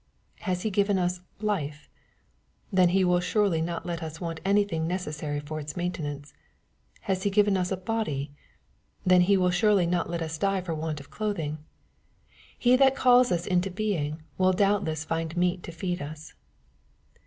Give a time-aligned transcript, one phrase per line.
[0.49, 1.87] Has He given us" life?"
[2.73, 6.33] Then He will suerly not let us want anything necessary for its maintenance.
[7.01, 8.31] Has He given us a" body?"
[9.05, 11.59] Then He will surely not let us die for want of clothing.
[12.57, 16.33] He that calls us into being, will doubtless find meat to feed us.